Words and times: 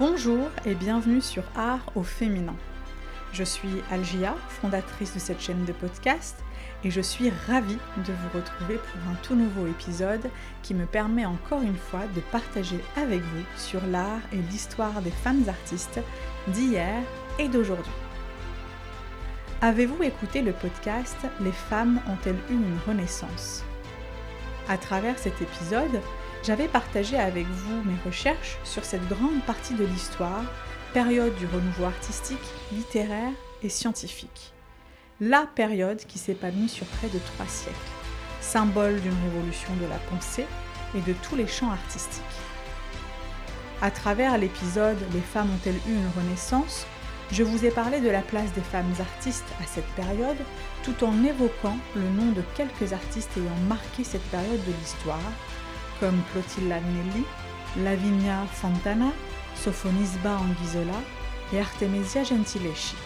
Bonjour 0.00 0.48
et 0.64 0.74
bienvenue 0.74 1.20
sur 1.20 1.44
Art 1.54 1.92
au 1.94 2.02
féminin. 2.02 2.56
Je 3.32 3.44
suis 3.44 3.84
Algia, 3.88 4.34
fondatrice 4.48 5.14
de 5.14 5.20
cette 5.20 5.40
chaîne 5.40 5.64
de 5.64 5.72
podcast, 5.72 6.36
et 6.82 6.90
je 6.90 7.00
suis 7.00 7.30
ravie 7.46 7.78
de 7.98 8.12
vous 8.12 8.28
retrouver 8.36 8.78
pour 8.78 9.08
un 9.08 9.14
tout 9.22 9.36
nouveau 9.36 9.68
épisode 9.68 10.28
qui 10.64 10.74
me 10.74 10.86
permet 10.86 11.24
encore 11.24 11.62
une 11.62 11.76
fois 11.76 12.02
de 12.16 12.20
partager 12.32 12.80
avec 12.96 13.20
vous 13.20 13.44
sur 13.56 13.80
l'art 13.86 14.22
et 14.32 14.42
l'histoire 14.50 15.00
des 15.02 15.12
femmes 15.12 15.44
artistes 15.48 16.00
d'hier 16.48 17.00
et 17.38 17.46
d'aujourd'hui. 17.46 17.92
Avez-vous 19.60 20.02
écouté 20.02 20.42
le 20.42 20.52
podcast 20.52 21.16
Les 21.42 21.52
femmes 21.52 22.00
ont-elles 22.08 22.34
eu 22.50 22.54
une 22.54 22.78
renaissance? 22.88 23.62
À 24.68 24.78
travers 24.78 25.16
cet 25.16 25.40
épisode, 25.40 26.00
j'avais 26.42 26.68
partagé 26.68 27.18
avec 27.18 27.46
vous 27.46 27.82
mes 27.84 27.98
recherches 28.04 28.58
sur 28.64 28.84
cette 28.84 29.06
grande 29.08 29.42
partie 29.44 29.74
de 29.74 29.84
l'histoire, 29.84 30.44
période 30.92 31.34
du 31.36 31.46
renouveau 31.46 31.84
artistique, 31.84 32.38
littéraire 32.72 33.32
et 33.62 33.68
scientifique. 33.68 34.52
La 35.20 35.46
période 35.54 36.04
qui 36.06 36.18
s'épanouit 36.18 36.68
sur 36.68 36.86
près 36.86 37.08
de 37.08 37.18
trois 37.18 37.46
siècles, 37.46 37.76
symbole 38.40 39.00
d'une 39.00 39.16
révolution 39.24 39.74
de 39.76 39.86
la 39.86 39.98
pensée 40.10 40.46
et 40.94 41.00
de 41.00 41.14
tous 41.22 41.36
les 41.36 41.46
champs 41.46 41.70
artistiques. 41.70 42.22
À 43.82 43.90
travers 43.90 44.38
l'épisode 44.38 44.98
Les 45.12 45.20
femmes 45.20 45.50
ont-elles 45.50 45.80
eu 45.86 45.94
une 45.94 46.22
renaissance 46.22 46.86
je 47.32 47.42
vous 47.42 47.64
ai 47.64 47.70
parlé 47.70 48.00
de 48.00 48.08
la 48.08 48.22
place 48.22 48.52
des 48.52 48.60
femmes 48.60 48.92
artistes 49.00 49.52
à 49.60 49.66
cette 49.66 49.88
période, 49.96 50.36
tout 50.84 51.04
en 51.04 51.24
évoquant 51.24 51.76
le 51.96 52.08
nom 52.08 52.30
de 52.30 52.42
quelques 52.54 52.92
artistes 52.92 53.36
ayant 53.36 53.66
marqué 53.68 54.04
cette 54.04 54.22
période 54.30 54.64
de 54.64 54.72
l'histoire, 54.80 55.32
comme 56.00 56.20
Clotilde 56.32 56.68
Nelli, 56.68 57.24
Lavinia 57.84 58.44
Fontana, 58.52 59.12
Sophonisba 59.54 60.38
Anguissola 60.38 61.00
et 61.52 61.60
Artemisia 61.60 62.24
Gentileschi. 62.24 62.96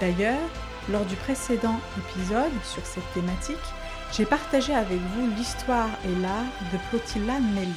D'ailleurs, 0.00 0.48
lors 0.90 1.04
du 1.04 1.16
précédent 1.16 1.78
épisode 1.98 2.52
sur 2.64 2.84
cette 2.84 3.12
thématique, 3.12 3.56
j'ai 4.12 4.24
partagé 4.24 4.74
avec 4.74 4.98
vous 4.98 5.26
l'histoire 5.36 5.90
et 6.04 6.20
l'art 6.20 6.44
de 6.72 6.78
Clotilde 6.90 7.26
Nelli, 7.54 7.72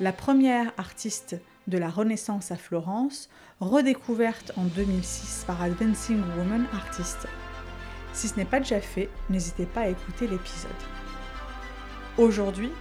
la 0.00 0.12
première 0.12 0.72
artiste 0.76 1.36
de 1.68 1.78
la 1.78 1.88
Renaissance 1.88 2.50
à 2.50 2.56
Florence, 2.56 3.28
redécouverte 3.60 4.52
en 4.56 4.64
2006 4.64 5.44
par 5.46 5.62
Advancing 5.62 6.22
Woman 6.36 6.66
Artist. 6.72 7.26
Si 8.12 8.28
ce 8.28 8.36
n'est 8.36 8.44
pas 8.44 8.58
déjà 8.58 8.80
fait, 8.80 9.08
n'hésitez 9.28 9.66
pas 9.66 9.82
à 9.82 9.88
écouter 9.88 10.26
l'épisode. 10.26 10.70
Aujourd'hui, 12.16 12.72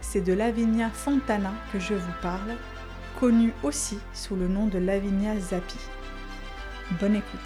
c'est 0.00 0.20
de 0.20 0.32
Lavinia 0.32 0.90
Fontana 0.90 1.52
que 1.72 1.78
je 1.78 1.94
vous 1.94 2.12
parle, 2.22 2.56
connue 3.18 3.52
aussi 3.62 3.98
sous 4.14 4.36
le 4.36 4.48
nom 4.48 4.66
de 4.66 4.78
Lavinia 4.78 5.38
Zappi. 5.38 5.78
Bonne 7.00 7.16
écoute. 7.16 7.40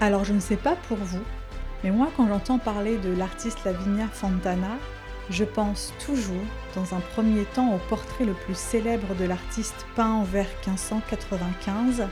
Alors 0.00 0.24
je 0.24 0.32
ne 0.32 0.40
sais 0.40 0.56
pas 0.56 0.76
pour 0.88 0.96
vous, 0.96 1.22
mais 1.84 1.90
moi 1.90 2.08
quand 2.16 2.26
j'entends 2.26 2.58
parler 2.58 2.96
de 2.98 3.14
l'artiste 3.14 3.64
Lavinia 3.64 4.08
Fontana, 4.08 4.78
je 5.28 5.44
pense 5.44 5.94
toujours, 6.04 6.44
dans 6.74 6.94
un 6.94 7.00
premier 7.14 7.44
temps, 7.44 7.74
au 7.74 7.78
portrait 7.88 8.24
le 8.24 8.32
plus 8.32 8.56
célèbre 8.56 9.14
de 9.14 9.24
l'artiste 9.24 9.86
peint 9.94 10.24
vers 10.24 10.48
1595, 10.66 12.08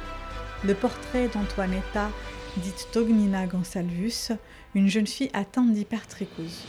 le 0.64 0.74
portrait 0.74 1.28
d'Antoinetta 1.28 2.10
dite 2.58 2.88
Tognina 2.92 3.46
Gansalvus, 3.46 4.32
une 4.74 4.88
jeune 4.88 5.06
fille 5.06 5.30
atteinte 5.32 5.72
d'hypertrichose. 5.72 6.64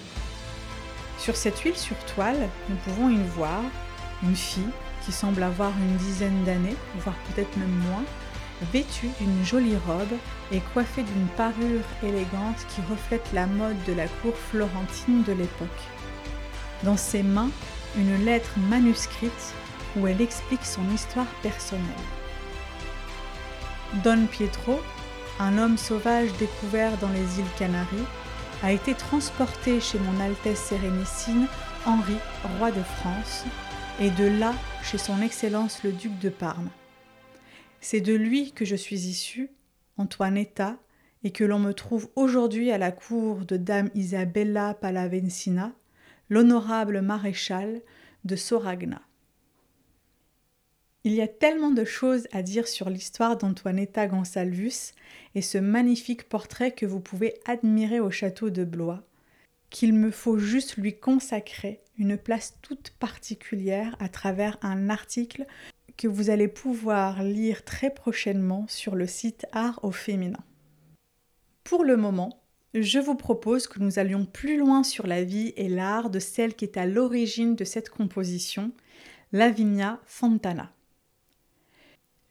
Sur 1.18 1.36
cette 1.36 1.60
huile 1.60 1.76
sur 1.76 1.98
toile, 2.14 2.48
nous 2.70 2.76
pouvons 2.78 3.10
y 3.10 3.22
voir 3.36 3.62
une 4.24 4.36
fille 4.36 4.72
qui 5.06 5.12
semble 5.12 5.44
avoir 5.44 5.72
une 5.78 5.98
dizaine 5.98 6.44
d'années, 6.44 6.76
voire 7.00 7.16
peut-être 7.28 7.56
même 7.58 7.82
moins, 7.90 8.04
vêtue 8.74 9.10
d'une 9.20 9.46
jolie 9.46 9.78
robe 9.88 10.18
et 10.52 10.62
coiffée 10.74 11.04
d'une 11.04 11.28
parure 11.38 11.86
élégante 12.04 12.66
qui 12.70 12.82
reflète 12.90 13.28
la 13.34 13.48
mode 13.48 13.82
de 13.86 13.94
la 13.94 14.08
cour 14.08 14.36
florentine 14.36 15.24
de 15.24 15.34
l'époque. 15.34 15.68
Dans 16.84 16.98
ses 16.98 17.24
mains, 17.24 17.52
une 17.98 18.24
lettre 18.26 18.52
manuscrite 18.70 19.54
où 19.98 20.08
elle 20.08 20.22
explique 20.22 20.66
son 20.66 20.88
histoire 20.94 21.28
personnelle. 21.42 21.84
Don 24.04 24.28
Pietro, 24.28 24.82
un 25.40 25.58
homme 25.58 25.78
sauvage 25.78 26.32
découvert 26.38 26.98
dans 26.98 27.10
les 27.10 27.40
îles 27.40 27.54
Canaries, 27.58 28.06
a 28.62 28.74
été 28.74 28.94
transporté 28.94 29.80
chez 29.80 29.98
mon 29.98 30.20
Altesse 30.20 30.60
Sérénissime 30.60 31.48
Henri, 31.86 32.18
roi 32.58 32.72
de 32.72 32.84
France, 32.84 33.46
et 34.02 34.10
de 34.12 34.26
là 34.26 34.54
chez 34.84 34.98
son 34.98 35.22
Excellence 35.22 35.82
le 35.84 35.94
duc 35.94 36.18
de 36.20 36.30
Parme. 36.30 36.70
C'est 37.80 38.02
de 38.02 38.14
lui 38.14 38.52
que 38.52 38.66
je 38.66 38.76
suis 38.76 39.08
issue, 39.08 39.50
Antoinetta, 39.98 40.76
et 41.24 41.32
que 41.32 41.46
l'on 41.46 41.60
me 41.60 41.74
trouve 41.74 42.10
aujourd'hui 42.16 42.72
à 42.72 42.78
la 42.78 42.92
cour 42.92 43.46
de 43.46 43.56
Dame 43.56 43.90
Isabella 43.96 44.74
Pallavicina, 44.74 45.72
l'honorable 46.30 47.02
maréchal 47.02 47.82
de 48.26 48.36
Soragna. 48.36 49.02
Il 51.10 51.16
y 51.16 51.22
a 51.22 51.28
tellement 51.28 51.72
de 51.72 51.86
choses 51.86 52.28
à 52.34 52.44
dire 52.44 52.68
sur 52.68 52.88
l'histoire 52.88 53.36
d'Antoinetta 53.36 54.06
Gansalvus 54.06 54.94
et 55.34 55.42
ce 55.42 55.58
magnifique 55.58 56.30
portrait 56.30 56.72
que 56.72 56.86
vous 56.86 57.00
pouvez 57.00 57.34
admirer 57.46 58.00
au 58.00 58.12
château 58.12 58.52
de 58.52 58.64
Blois, 58.64 59.02
qu'il 59.72 59.94
me 59.94 60.12
faut 60.12 60.38
juste 60.38 60.78
lui 60.78 61.00
consacrer 61.00 61.80
une 61.98 62.16
place 62.16 62.60
toute 62.62 62.92
particulière 62.92 63.96
à 64.00 64.08
travers 64.08 64.60
un 64.62 64.88
article 64.92 65.48
que 65.98 66.08
vous 66.08 66.30
allez 66.30 66.48
pouvoir 66.48 67.24
lire 67.24 67.66
très 67.66 67.90
prochainement 67.90 68.68
sur 68.68 68.94
le 68.94 69.08
site 69.08 69.48
Art 69.52 69.80
au 69.82 69.92
féminin. 69.92 70.44
Pour 71.64 71.86
le 71.86 71.98
moment, 71.98 72.40
je 72.76 73.00
vous 73.00 73.16
propose 73.16 73.66
que 73.66 73.80
nous 73.80 73.98
allions 73.98 74.26
plus 74.28 74.60
loin 74.60 74.84
sur 74.84 75.08
la 75.08 75.24
vie 75.24 75.54
et 75.58 75.70
l'art 75.70 76.12
de 76.12 76.20
celle 76.20 76.54
qui 76.54 76.66
est 76.66 76.78
à 76.78 76.86
l'origine 76.86 77.56
de 77.56 77.64
cette 77.64 77.90
composition, 77.90 78.72
Lavinia 79.32 80.00
Fontana. 80.06 80.72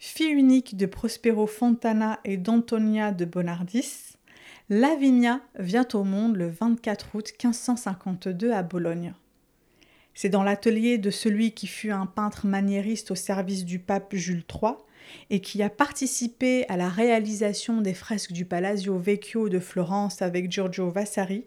Fille 0.00 0.30
unique 0.30 0.76
de 0.76 0.86
Prospero 0.86 1.48
Fontana 1.48 2.20
et 2.24 2.36
d'Antonia 2.36 3.10
de 3.10 3.24
Bonardis, 3.24 4.16
Lavinia 4.68 5.40
vient 5.58 5.88
au 5.92 6.04
monde 6.04 6.36
le 6.36 6.48
24 6.48 7.16
août 7.16 7.32
1552 7.32 8.52
à 8.52 8.62
Bologne. 8.62 9.14
C'est 10.14 10.28
dans 10.28 10.44
l'atelier 10.44 10.98
de 10.98 11.10
celui 11.10 11.50
qui 11.50 11.66
fut 11.66 11.90
un 11.90 12.06
peintre 12.06 12.46
maniériste 12.46 13.10
au 13.10 13.16
service 13.16 13.64
du 13.64 13.80
pape 13.80 14.14
Jules 14.14 14.44
III 14.48 14.74
et 15.30 15.40
qui 15.40 15.64
a 15.64 15.70
participé 15.70 16.64
à 16.68 16.76
la 16.76 16.88
réalisation 16.88 17.80
des 17.80 17.94
fresques 17.94 18.32
du 18.32 18.44
Palazzo 18.44 18.98
Vecchio 18.98 19.48
de 19.48 19.58
Florence 19.58 20.22
avec 20.22 20.50
Giorgio 20.50 20.90
Vasari 20.90 21.44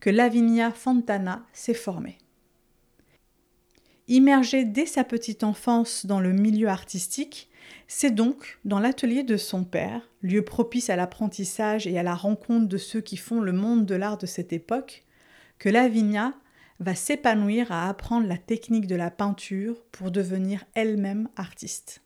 que 0.00 0.08
Lavinia 0.08 0.70
Fontana 0.70 1.44
s'est 1.52 1.74
formée. 1.74 2.16
Immergée 4.08 4.64
dès 4.64 4.86
sa 4.86 5.04
petite 5.04 5.44
enfance 5.44 6.06
dans 6.06 6.20
le 6.20 6.32
milieu 6.32 6.68
artistique, 6.68 7.49
c'est 7.88 8.14
donc 8.14 8.58
dans 8.64 8.78
l'atelier 8.78 9.22
de 9.22 9.36
son 9.36 9.64
père, 9.64 10.08
lieu 10.22 10.42
propice 10.42 10.90
à 10.90 10.96
l'apprentissage 10.96 11.86
et 11.86 11.98
à 11.98 12.02
la 12.02 12.14
rencontre 12.14 12.68
de 12.68 12.78
ceux 12.78 13.00
qui 13.00 13.16
font 13.16 13.40
le 13.40 13.52
monde 13.52 13.86
de 13.86 13.94
l'art 13.94 14.18
de 14.18 14.26
cette 14.26 14.52
époque, 14.52 15.04
que 15.58 15.68
Lavinia 15.68 16.34
va 16.78 16.94
s'épanouir 16.94 17.70
à 17.72 17.88
apprendre 17.88 18.26
la 18.26 18.38
technique 18.38 18.86
de 18.86 18.96
la 18.96 19.10
peinture 19.10 19.82
pour 19.92 20.10
devenir 20.10 20.64
elle-même 20.74 21.28
artiste. 21.36 22.02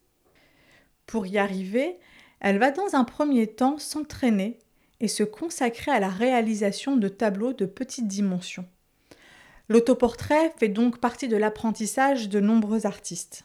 Pour 1.06 1.26
y 1.26 1.38
arriver, 1.38 1.98
elle 2.40 2.58
va 2.58 2.70
dans 2.70 2.94
un 2.94 3.04
premier 3.04 3.46
temps 3.46 3.78
s'entraîner 3.78 4.58
et 5.00 5.08
se 5.08 5.22
consacrer 5.22 5.90
à 5.90 6.00
la 6.00 6.08
réalisation 6.08 6.96
de 6.96 7.08
tableaux 7.08 7.52
de 7.52 7.66
petite 7.66 8.08
dimension. 8.08 8.66
L'autoportrait 9.68 10.52
fait 10.58 10.68
donc 10.68 10.98
partie 10.98 11.28
de 11.28 11.36
l'apprentissage 11.36 12.28
de 12.28 12.40
nombreux 12.40 12.86
artistes. 12.86 13.44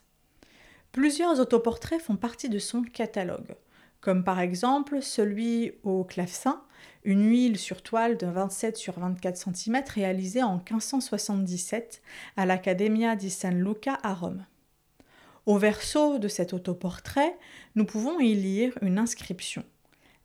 Plusieurs 0.91 1.39
autoportraits 1.39 2.01
font 2.01 2.15
partie 2.15 2.50
de 2.50 2.57
son 2.57 2.81
catalogue, 2.81 3.56
comme 4.01 4.24
par 4.24 4.39
exemple 4.39 5.01
celui 5.03 5.74
au 5.83 6.03
clavecin, 6.03 6.63
une 7.03 7.30
huile 7.30 7.57
sur 7.59 7.83
toile 7.83 8.18
de 8.18 8.25
27 8.25 8.75
sur 8.75 9.00
24 9.00 9.38
cm 9.38 9.83
réalisée 9.94 10.41
en 10.41 10.56
1577 10.56 12.01
à 12.38 12.45
l'Accademia 12.47 13.15
di 13.15 13.30
San 13.30 13.63
Luca 13.63 14.00
à 14.01 14.15
Rome. 14.15 14.45
Au 15.45 15.57
verso 15.57 16.18
de 16.18 16.27
cet 16.27 16.53
autoportrait, 16.53 17.38
nous 17.75 17.86
pouvons 17.86 18.19
y 18.19 18.33
lire 18.33 18.77
une 18.81 18.97
inscription. 18.97 19.63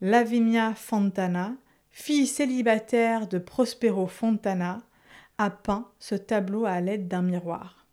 Lavinia 0.00 0.74
Fontana, 0.74 1.54
fille 1.90 2.26
célibataire 2.26 3.26
de 3.26 3.38
Prospero 3.38 4.06
Fontana, 4.06 4.82
a 5.38 5.50
peint 5.50 5.88
ce 5.98 6.14
tableau 6.14 6.64
à 6.64 6.80
l'aide 6.80 7.08
d'un 7.08 7.22
miroir. 7.22 7.83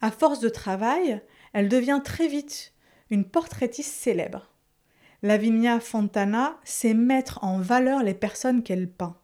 À 0.00 0.10
force 0.10 0.40
de 0.40 0.48
travail, 0.48 1.20
elle 1.52 1.68
devient 1.68 2.00
très 2.02 2.28
vite 2.28 2.72
une 3.10 3.24
portraitiste 3.24 3.92
célèbre. 3.92 4.50
Lavinia 5.22 5.80
Fontana 5.80 6.58
sait 6.64 6.94
mettre 6.94 7.44
en 7.44 7.60
valeur 7.60 8.02
les 8.02 8.14
personnes 8.14 8.62
qu'elle 8.62 8.88
peint. 8.88 9.16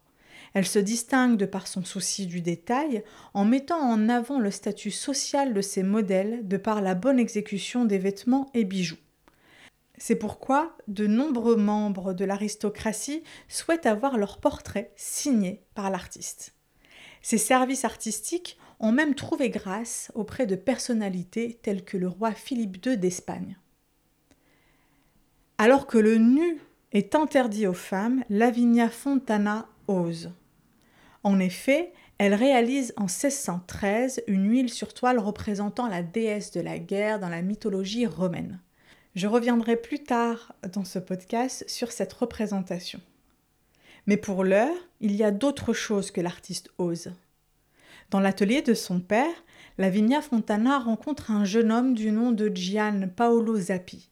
Elle 0.53 0.67
se 0.67 0.79
distingue 0.79 1.37
de 1.37 1.45
par 1.45 1.67
son 1.67 1.83
souci 1.83 2.27
du 2.27 2.41
détail 2.41 3.03
en 3.33 3.45
mettant 3.45 3.79
en 3.79 4.07
avant 4.09 4.39
le 4.39 4.51
statut 4.51 4.91
social 4.91 5.53
de 5.53 5.61
ses 5.61 5.83
modèles 5.83 6.47
de 6.47 6.57
par 6.57 6.81
la 6.81 6.95
bonne 6.95 7.19
exécution 7.19 7.85
des 7.85 7.97
vêtements 7.97 8.49
et 8.53 8.63
bijoux. 8.63 8.97
C'est 9.97 10.15
pourquoi 10.15 10.77
de 10.87 11.07
nombreux 11.07 11.55
membres 11.55 12.13
de 12.13 12.23
l'aristocratie 12.23 13.23
souhaitent 13.47 13.87
avoir 13.87 14.17
leur 14.17 14.39
portrait 14.39 14.91
signé 14.95 15.63
par 15.73 15.89
l'artiste. 15.89 16.53
Ces 17.23 17.39
services 17.39 17.83
artistiques 17.83 18.57
ont 18.79 18.91
même 18.91 19.15
trouvé 19.15 19.49
grâce 19.49 20.11
auprès 20.15 20.45
de 20.45 20.55
personnalités 20.55 21.59
telles 21.61 21.83
que 21.83 21.97
le 21.97 22.07
roi 22.07 22.31
Philippe 22.31 22.85
II 22.85 22.97
d'Espagne. 22.97 23.57
Alors 25.57 25.87
que 25.87 25.97
le 25.97 26.17
nu 26.17 26.59
est 26.91 27.15
interdit 27.15 27.67
aux 27.67 27.73
femmes, 27.73 28.23
Lavinia 28.29 28.89
Fontana 28.89 29.67
ose. 29.87 30.31
En 31.23 31.39
effet, 31.39 31.91
elle 32.19 32.33
réalise 32.33 32.93
en 32.97 33.03
1613 33.03 34.23
une 34.27 34.49
huile 34.49 34.69
sur 34.69 34.93
toile 34.93 35.19
représentant 35.19 35.87
la 35.87 36.03
déesse 36.03 36.51
de 36.51 36.61
la 36.61 36.79
guerre 36.79 37.19
dans 37.19 37.29
la 37.29 37.41
mythologie 37.41 38.05
romaine. 38.05 38.59
Je 39.15 39.27
reviendrai 39.27 39.77
plus 39.77 40.03
tard 40.03 40.53
dans 40.73 40.85
ce 40.85 40.99
podcast 40.99 41.63
sur 41.67 41.91
cette 41.91 42.13
représentation. 42.13 43.01
Mais 44.05 44.17
pour 44.17 44.43
l'heure, 44.43 44.77
il 45.01 45.15
y 45.15 45.23
a 45.23 45.31
d'autres 45.31 45.73
choses 45.73 46.11
que 46.11 46.21
l'artiste 46.21 46.69
ose. 46.77 47.11
Dans 48.09 48.21
l'atelier 48.21 48.61
de 48.61 48.73
son 48.73 49.01
père, 49.01 49.43
Lavinia 49.77 50.21
Fontana 50.21 50.79
rencontre 50.79 51.29
un 51.29 51.43
jeune 51.43 51.71
homme 51.73 51.93
du 51.93 52.11
nom 52.11 52.31
de 52.31 52.49
Gian 52.55 53.09
Paolo 53.13 53.59
Zappi, 53.59 54.09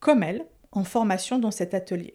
comme 0.00 0.24
elle, 0.24 0.44
en 0.72 0.82
formation 0.82 1.38
dans 1.38 1.52
cet 1.52 1.72
atelier. 1.72 2.14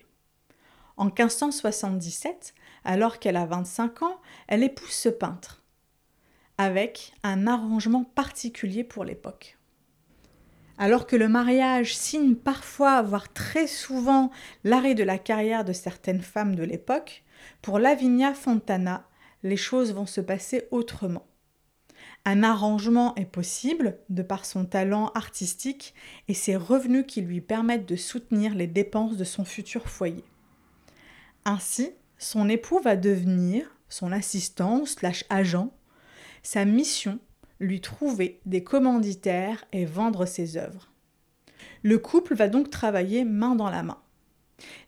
En 0.98 1.06
1577, 1.06 2.54
alors 2.84 3.20
qu'elle 3.20 3.38
a 3.38 3.46
25 3.46 4.04
ans, 4.04 4.20
elle 4.48 4.64
épouse 4.64 4.92
ce 4.92 5.10
peintre, 5.10 5.64
avec 6.58 7.14
un 7.24 7.48
arrangement 7.48 8.04
particulier 8.04 8.84
pour 8.84 9.06
l'époque. 9.06 9.58
Alors 10.78 11.08
que 11.08 11.16
le 11.16 11.30
mariage 11.30 11.96
signe 11.96 12.36
parfois, 12.36 13.02
voire 13.02 13.32
très 13.32 13.68
souvent, 13.68 14.30
l'arrêt 14.66 14.96
de 14.96 15.04
la 15.04 15.18
carrière 15.18 15.64
de 15.64 15.72
certaines 15.72 16.22
femmes 16.22 16.56
de 16.56 16.64
l'époque, 16.64 17.24
pour 17.62 17.80
Lavinia 17.80 18.34
Fontana, 18.34 19.08
les 19.44 19.58
choses 19.58 19.94
vont 19.94 20.06
se 20.06 20.22
passer 20.22 20.68
autrement. 20.72 21.26
Un 22.26 22.44
arrangement 22.44 23.14
est 23.16 23.26
possible 23.26 23.98
de 24.10 24.24
par 24.24 24.46
son 24.46 24.66
talent 24.66 25.12
artistique 25.14 25.94
et 26.28 26.34
ses 26.34 26.56
revenus 26.56 27.06
qui 27.08 27.22
lui 27.22 27.42
permettent 27.42 27.88
de 27.88 27.98
soutenir 27.98 28.56
les 28.56 28.68
dépenses 28.68 29.18
de 29.18 29.26
son 29.26 29.44
futur 29.44 29.90
foyer. 29.90 30.24
Ainsi, 31.46 31.92
son 32.18 32.48
époux 32.48 32.80
va 32.80 32.96
devenir 32.96 33.76
son 33.90 34.12
assistant 34.14 34.86
slash 34.86 35.26
agent. 35.30 35.72
Sa 36.42 36.64
mission, 36.64 37.20
lui 37.60 37.82
trouver 37.82 38.40
des 38.46 38.64
commanditaires 38.64 39.66
et 39.74 39.86
vendre 39.86 40.26
ses 40.26 40.58
œuvres. 40.58 40.90
Le 41.84 41.98
couple 41.98 42.36
va 42.36 42.48
donc 42.48 42.70
travailler 42.70 43.26
main 43.26 43.56
dans 43.56 43.70
la 43.70 43.84
main. 43.84 44.03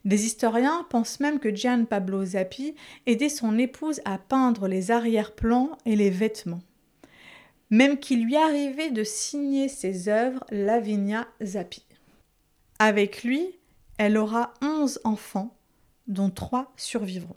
Des 0.05 0.25
historiens 0.25 0.85
pensent 0.89 1.19
même 1.19 1.39
que 1.39 1.53
Gian 1.53 1.85
Pablo 1.85 2.23
Zappi 2.23 2.75
aidait 3.05 3.29
son 3.29 3.57
épouse 3.57 4.01
à 4.05 4.17
peindre 4.17 4.67
les 4.67 4.91
arrière-plans 4.91 5.77
et 5.85 5.95
les 5.95 6.09
vêtements. 6.09 6.61
Même 7.71 7.97
qu'il 7.97 8.23
lui 8.23 8.35
arrivait 8.35 8.91
de 8.91 9.03
signer 9.03 9.67
ses 9.67 10.07
œuvres 10.07 10.43
Lavinia 10.51 11.27
Zappi. 11.43 11.85
Avec 12.77 13.23
lui, 13.23 13.57
elle 13.97 14.17
aura 14.17 14.53
onze 14.61 14.99
enfants 15.03 15.55
dont 16.07 16.29
trois 16.29 16.71
survivront. 16.77 17.35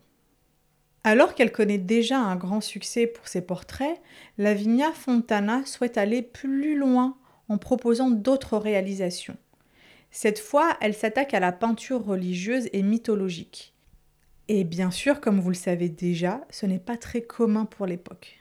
Alors 1.05 1.35
qu'elle 1.35 1.53
connaît 1.53 1.79
déjà 1.79 2.19
un 2.19 2.37
grand 2.37 2.61
succès 2.61 3.07
pour 3.07 3.29
ses 3.29 3.41
portraits, 3.41 4.01
Lavinia 4.37 4.93
Fontana 4.93 5.65
souhaite 5.65 5.97
aller 5.97 6.23
plus 6.23 6.77
loin 6.77 7.17
en 7.49 7.57
proposant 7.57 8.11
d'autres 8.11 8.59
réalisations. 8.59 9.39
Cette 10.11 10.39
fois, 10.39 10.77
elle 10.81 10.95
s'attaque 10.95 11.35
à 11.35 11.41
la 11.41 11.53
peinture 11.53 12.05
religieuse 12.05 12.69
et 12.73 12.83
mythologique. 12.83 13.75
Et 14.49 14.65
bien 14.65 14.91
sûr, 14.91 15.21
comme 15.21 15.41
vous 15.41 15.51
le 15.51 15.55
savez 15.55 15.89
déjà, 15.89 16.41
ce 16.51 16.67
n'est 16.67 16.79
pas 16.79 16.97
très 16.97 17.23
commun 17.23 17.67
pour 17.67 17.87
l'époque. 17.87 18.41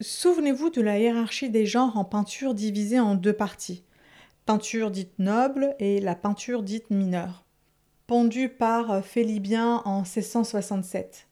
Souvenez-vous 0.00 0.70
de 0.70 0.80
la 0.80 0.98
hiérarchie 0.98 1.50
des 1.50 1.66
genres 1.66 1.96
en 1.96 2.04
peinture 2.04 2.54
divisée 2.54 3.00
en 3.00 3.14
deux 3.14 3.32
parties. 3.32 3.84
Peinture 4.46 4.90
dite 4.90 5.18
noble 5.18 5.74
et 5.78 6.00
la 6.00 6.14
peinture 6.14 6.62
dite 6.62 6.90
mineure 6.90 7.44
pendu 8.10 8.48
par 8.48 9.04
Félibien 9.04 9.82
en 9.84 9.98
1667. 9.98 11.28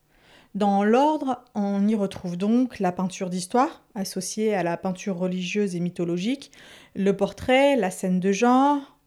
Dans 0.59 0.83
l'ordre, 0.83 1.45
on 1.55 1.87
y 1.87 1.95
retrouve 1.95 2.37
donc 2.37 2.81
la 2.81 2.91
peinture 2.91 3.31
d'histoire, 3.31 3.85
associée 3.95 4.57
à 4.57 4.65
la 4.65 4.77
peinture 4.77 5.17
religieuse 5.17 5.77
et 5.77 5.81
mythologique, 5.81 6.51
le 6.97 7.17
portrait, 7.17 7.77
la 7.77 7.93
scène 7.93 8.19
de 8.19 8.33
genre, 8.33 8.99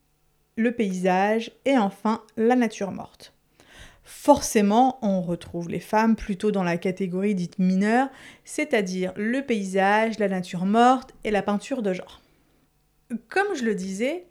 le 0.56 0.72
paysage 0.72 1.52
et 1.66 1.78
enfin 1.78 2.24
la 2.38 2.56
nature 2.56 2.92
morte. 2.92 3.34
Forcément, 4.06 4.98
on 5.02 5.22
retrouve 5.22 5.68
les 5.68 5.82
femmes 5.82 6.16
plutôt 6.16 6.52
dans 6.52 6.64
la 6.64 6.78
catégorie 6.78 7.36
dite 7.36 7.60
mineure, 7.60 8.08
c'est-à-dire 8.46 9.12
le 9.18 9.42
paysage, 9.42 10.20
la 10.20 10.30
nature 10.30 10.64
morte 10.64 11.14
et 11.26 11.32
la 11.32 11.42
peinture 11.42 11.82
de 11.82 11.92
genre. 11.92 12.22
Comme 13.28 13.56
je 13.56 13.66
le 13.66 13.76
disais, 13.76 14.26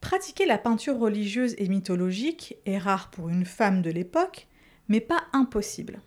Pratiquer 0.00 0.46
la 0.46 0.58
peinture 0.58 1.00
religieuse 1.00 1.56
et 1.58 1.66
mythologique 1.66 2.58
est 2.64 2.78
rare 2.78 3.10
pour 3.10 3.28
une 3.28 3.44
femme 3.44 3.82
de 3.82 3.90
l'époque, 3.90 4.46
mais 4.86 5.00
pas 5.00 5.24
impossible. 5.32 6.00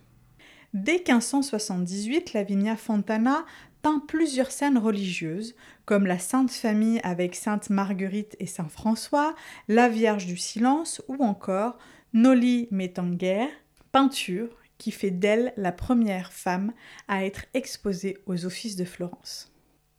Dès 0.74 0.98
1578, 0.98 2.34
Lavinia 2.34 2.76
Fontana 2.76 3.46
peint 3.80 4.02
plusieurs 4.06 4.50
scènes 4.50 4.76
religieuses, 4.76 5.54
comme 5.86 6.06
la 6.06 6.18
Sainte 6.18 6.50
Famille 6.50 7.00
avec 7.02 7.34
Sainte 7.34 7.70
Marguerite 7.70 8.36
et 8.38 8.46
Saint 8.46 8.68
François, 8.68 9.34
la 9.68 9.88
Vierge 9.88 10.26
du 10.26 10.36
Silence 10.36 11.00
ou 11.08 11.24
encore 11.24 11.78
Noli 12.12 12.68
Me 12.70 12.86
Tangere, 12.86 13.48
peinture 13.92 14.48
qui 14.76 14.90
fait 14.90 15.10
d'elle 15.10 15.52
la 15.56 15.72
première 15.72 16.32
femme 16.32 16.72
à 17.08 17.24
être 17.24 17.46
exposée 17.54 18.18
aux 18.26 18.44
offices 18.44 18.76
de 18.76 18.84
Florence. 18.84 19.52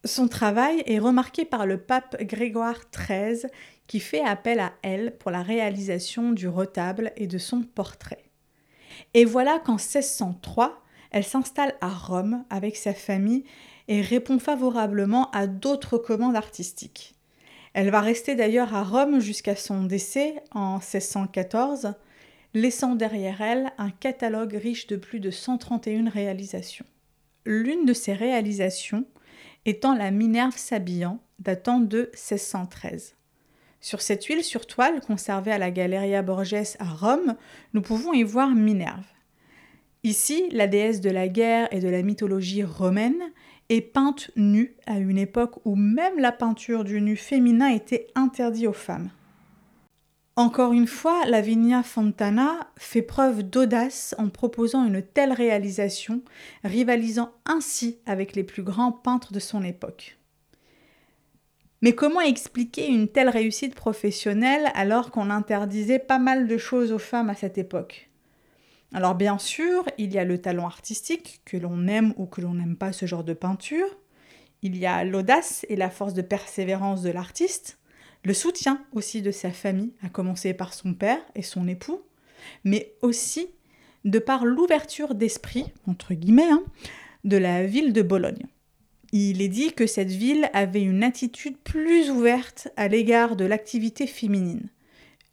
Son 0.06 0.28
travail 0.28 0.84
est 0.86 1.00
remarqué 1.00 1.46
par 1.46 1.66
le 1.66 1.78
pape 1.78 2.24
Grégoire 2.24 2.80
XIII 2.92 3.50
qui 3.88 4.00
fait 4.00 4.24
appel 4.24 4.60
à 4.60 4.74
elle 4.84 5.18
pour 5.18 5.32
la 5.32 5.42
réalisation 5.42 6.32
du 6.32 6.48
retable 6.48 7.12
et 7.18 7.28
de 7.28 7.38
son 7.38 7.64
portrait. 7.64 8.29
Et 9.14 9.26
voilà 9.26 9.60
qu'en 9.60 9.78
1603, 9.78 10.84
elle 11.12 11.24
s'installe 11.24 11.76
à 11.82 11.90
Rome 11.90 12.44
avec 12.50 12.76
sa 12.76 12.94
famille 12.94 13.44
et 13.88 14.02
répond 14.02 14.40
favorablement 14.40 15.32
à 15.32 15.48
d'autres 15.48 15.98
commandes 15.98 16.36
artistiques. 16.36 17.16
Elle 17.74 17.90
va 17.90 18.02
rester 18.02 18.36
d'ailleurs 18.36 18.76
à 18.76 18.84
Rome 18.84 19.20
jusqu'à 19.20 19.56
son 19.56 19.84
décès 19.84 20.36
en 20.52 20.76
1614, 20.76 21.94
laissant 22.54 22.96
derrière 22.96 23.42
elle 23.42 23.72
un 23.78 23.90
catalogue 23.92 24.54
riche 24.54 24.88
de 24.88 24.96
plus 24.96 25.20
de 25.20 25.32
131 25.32 26.10
réalisations. 26.10 26.86
L'une 27.46 27.86
de 27.86 27.94
ces 27.94 28.14
réalisations 28.14 29.06
étant 29.66 29.96
la 29.96 30.12
Minerve 30.12 30.58
s'habillant, 30.58 31.20
datant 31.40 31.80
de 31.80 32.12
1613. 32.14 33.16
Sur 33.82 34.02
cette 34.02 34.26
huile 34.26 34.44
sur 34.44 34.68
toile 34.68 35.00
conservée 35.02 35.52
à 35.52 35.58
la 35.58 35.72
Galleria 35.72 36.22
Borges 36.22 36.76
à 36.80 36.86
Rome, 36.86 37.36
nous 37.74 37.82
pouvons 37.82 38.14
y 38.14 38.24
voir 38.24 38.50
Minerve. 38.50 39.06
Ici, 40.04 40.44
la 40.52 40.68
déesse 40.68 41.02
de 41.02 41.10
la 41.10 41.28
guerre 41.28 41.68
et 41.72 41.80
de 41.80 41.90
la 41.90 42.02
mythologie 42.02 42.64
romaine 42.64 43.22
est 43.70 43.82
peinte 43.82 44.32
nue 44.36 44.76
à 44.86 44.98
une 44.98 45.18
époque 45.18 45.60
où 45.66 45.76
même 45.76 46.20
la 46.20 46.32
peinture 46.32 46.84
du 46.84 47.02
nu 47.02 47.16
féminin 47.16 47.68
était 47.68 48.08
interdite 48.16 48.68
aux 48.68 48.74
femmes. 48.74 49.10
Encore 50.36 50.72
une 50.72 50.88
fois, 50.88 51.26
Lavinia 51.26 51.84
Fontana 51.84 52.72
fait 52.78 53.02
preuve 53.02 53.44
d'audace 53.44 54.16
en 54.18 54.30
proposant 54.30 54.86
une 54.86 55.02
telle 55.02 55.34
réalisation, 55.34 56.22
rivalisant 56.64 57.34
ainsi 57.46 58.00
avec 58.06 58.36
les 58.36 58.46
plus 58.46 58.64
grands 58.64 58.94
peintres 58.94 59.34
de 59.34 59.40
son 59.40 59.64
époque. 59.64 60.19
Mais 61.82 61.94
comment 61.94 62.22
expliquer 62.22 62.88
une 62.88 63.08
telle 63.08 63.30
réussite 63.30 63.74
professionnelle 63.74 64.70
alors 64.74 65.12
qu'on 65.12 65.30
interdisait 65.30 66.00
pas 66.00 66.20
mal 66.20 66.48
de 66.48 66.58
choses 66.58 66.92
aux 66.92 67.00
femmes 67.00 67.30
à 67.30 67.36
cette 67.36 67.58
époque? 67.58 68.10
Alors 68.94 69.16
bien 69.16 69.38
sûr, 69.38 69.86
il 69.98 70.14
y 70.14 70.18
a 70.18 70.26
le 70.26 70.42
talent 70.42 70.66
artistique, 70.66 71.42
que 71.46 71.58
l'on 71.58 71.88
aime 71.88 72.14
ou 72.18 72.26
que 72.26 72.42
l'on 72.42 72.56
n'aime 72.56 72.76
pas 72.76 72.92
ce 72.92 73.06
genre 73.06 73.24
de 73.24 73.34
peinture, 73.34 73.88
il 74.62 74.78
y 74.78 74.86
a 74.86 75.04
l'audace 75.04 75.66
et 75.70 75.76
la 75.76 75.90
force 75.90 76.14
de 76.14 76.22
persévérance 76.22 77.02
de 77.02 77.12
l'artiste, 77.12 77.80
le 78.26 78.34
soutien 78.34 78.84
aussi 78.94 79.22
de 79.22 79.32
sa 79.32 79.52
famille, 79.52 79.94
à 80.04 80.10
commencer 80.10 80.54
par 80.54 80.74
son 80.74 80.94
père 80.94 81.22
et 81.36 81.44
son 81.44 81.68
époux, 81.68 82.02
mais 82.64 82.94
aussi 83.02 83.50
de 84.06 84.20
par 84.20 84.46
l'ouverture 84.46 85.16
d'esprit, 85.16 85.72
entre 85.88 86.14
guillemets, 86.14 86.50
hein, 86.50 86.64
de 87.24 87.38
la 87.38 87.66
ville 87.66 87.94
de 87.94 88.02
Bologne. 88.02 88.48
Il 89.12 89.42
est 89.42 89.48
dit 89.48 89.74
que 89.74 89.88
cette 89.88 90.12
ville 90.12 90.50
avait 90.54 90.84
une 90.84 91.04
attitude 91.04 91.58
plus 91.58 92.12
ouverte 92.12 92.68
à 92.78 92.88
l'égard 92.88 93.36
de 93.36 93.46
l'activité 93.46 94.06
féminine. 94.06 94.70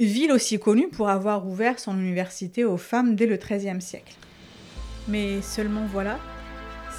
Ville 0.00 0.33
aussi 0.33 0.59
connue 0.59 0.88
pour 0.88 1.11
avoir 1.11 1.47
ouvert 1.47 1.78
son 1.78 1.99
université 1.99 2.64
aux 2.64 2.78
femmes 2.78 3.16
dès 3.16 3.26
le 3.26 3.37
XIIIe 3.37 3.83
siècle. 3.83 4.14
Mais 5.09 5.42
seulement 5.42 5.85
voilà, 5.92 6.18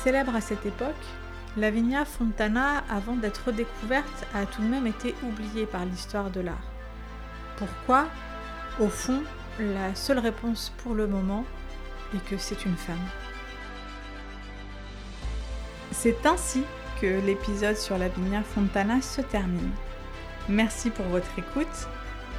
célèbre 0.04 0.36
à 0.36 0.42
cette 0.42 0.66
époque, 0.68 0.94
Lavinia 1.58 2.06
Fontana, 2.06 2.84
avant 2.90 3.16
d'être 3.16 3.52
découverte, 3.52 4.28
a 4.36 4.46
tout 4.46 4.62
de 4.62 4.68
même 4.68 4.86
été 4.86 5.16
oubliée 5.24 5.66
par 5.66 5.84
l'histoire 5.84 6.30
de 6.30 6.42
l'art. 6.42 6.72
Pourquoi? 7.58 8.08
Au 8.80 8.88
fond, 8.88 9.24
la 9.60 9.96
seule 9.96 10.20
réponse 10.20 10.72
pour 10.78 10.94
le 10.94 11.08
moment 11.08 11.44
est 12.14 12.24
que 12.30 12.38
c'est 12.38 12.66
une 12.66 12.78
femme. 12.78 12.96
C'est 16.00 16.28
ainsi 16.28 16.62
que 17.02 17.20
l'épisode 17.26 17.76
sur 17.76 17.98
Lavinia 17.98 18.44
Fontana 18.44 19.02
se 19.02 19.20
termine. 19.20 19.72
Merci 20.48 20.92
pour 20.92 21.06
votre 21.08 21.40
écoute. 21.40 21.88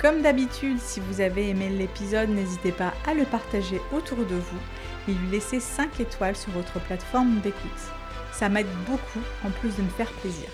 Comme 0.01 0.23
d'habitude, 0.23 0.79
si 0.79 1.01
vous 1.01 1.21
avez 1.21 1.49
aimé 1.49 1.69
l'épisode, 1.69 2.29
n'hésitez 2.29 2.71
pas 2.71 2.95
à 3.05 3.15
le 3.15 3.25
partager 3.25 3.81
autour 3.93 4.19
de 4.19 4.37
vous 4.37 4.61
et 5.09 5.13
lui 5.13 5.31
laisser 5.33 5.59
5 5.59 5.99
étoiles 5.99 6.37
sur 6.37 6.53
votre 6.53 6.79
plateforme 6.79 7.41
d'écoute. 7.41 7.93
Ça 8.31 8.49
m'aide 8.49 8.69
beaucoup 8.87 9.27
en 9.45 9.51
plus 9.51 9.75
de 9.75 9.83
me 9.83 9.91
faire 9.91 10.13
plaisir. 10.13 10.49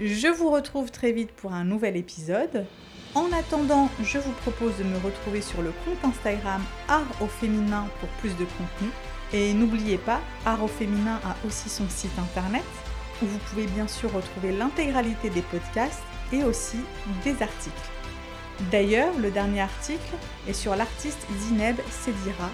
Je 0.00 0.28
vous 0.28 0.50
retrouve 0.50 0.90
très 0.90 1.12
vite 1.12 1.30
pour 1.32 1.52
un 1.52 1.64
nouvel 1.64 1.94
épisode. 1.94 2.64
En 3.14 3.26
attendant, 3.32 3.90
je 4.02 4.16
vous 4.16 4.32
propose 4.32 4.78
de 4.78 4.84
me 4.84 4.96
retrouver 4.96 5.42
sur 5.42 5.60
le 5.60 5.72
compte 5.84 6.02
Instagram 6.10 6.62
Art 6.88 7.20
au 7.20 7.26
féminin 7.26 7.86
pour 8.00 8.08
plus 8.20 8.32
de 8.38 8.46
contenu. 8.46 8.90
Et 9.32 9.52
n'oubliez 9.52 9.98
pas, 9.98 10.20
Art 10.44 10.68
féminin 10.68 11.20
a 11.24 11.46
aussi 11.46 11.68
son 11.68 11.88
site 11.88 12.16
internet 12.18 12.64
où 13.22 13.26
vous 13.26 13.38
pouvez 13.38 13.66
bien 13.66 13.88
sûr 13.88 14.12
retrouver 14.12 14.52
l'intégralité 14.52 15.30
des 15.30 15.42
podcasts 15.42 16.02
et 16.32 16.44
aussi 16.44 16.78
des 17.24 17.42
articles. 17.42 17.90
D'ailleurs, 18.70 19.12
le 19.18 19.30
dernier 19.30 19.62
article 19.62 20.14
est 20.48 20.52
sur 20.52 20.76
l'artiste 20.76 21.26
Zineb 21.38 21.76
Sedira 21.90 22.50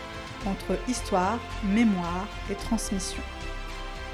entre 0.47 0.79
histoire, 0.89 1.39
mémoire 1.65 2.27
et 2.51 2.55
transmission. 2.55 3.23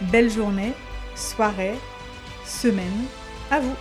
Belle 0.01 0.31
journée, 0.31 0.73
soirée, 1.15 1.75
semaine, 2.45 3.07
à 3.51 3.61
vous 3.61 3.77